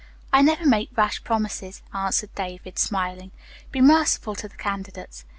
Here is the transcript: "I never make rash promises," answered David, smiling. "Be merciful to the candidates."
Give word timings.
"I 0.33 0.41
never 0.41 0.65
make 0.65 0.97
rash 0.97 1.23
promises," 1.23 1.83
answered 1.93 2.33
David, 2.33 2.79
smiling. 2.79 3.29
"Be 3.71 3.81
merciful 3.81 4.33
to 4.33 4.47
the 4.47 4.57
candidates." 4.57 5.25